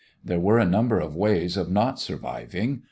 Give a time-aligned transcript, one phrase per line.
[0.25, 2.79] There were a number of ways of not surviving.